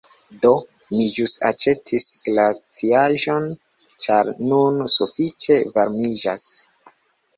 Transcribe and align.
Do, 0.43 0.51
mi 0.93 1.03
ĵus 1.17 1.33
aĉetis 1.49 2.07
glaciaĵon 2.29 3.45
ĉar 4.07 4.33
nun 4.53 4.81
sufiĉe 4.95 5.63
varmiĝas 5.77 6.49